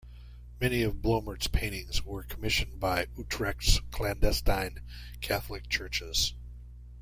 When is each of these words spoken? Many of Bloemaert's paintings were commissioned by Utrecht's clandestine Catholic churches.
Many 0.59 0.81
of 0.81 1.03
Bloemaert's 1.03 1.45
paintings 1.47 2.03
were 2.03 2.23
commissioned 2.23 2.79
by 2.79 3.05
Utrecht's 3.15 3.81
clandestine 3.91 4.79
Catholic 5.19 5.69
churches. 5.69 6.33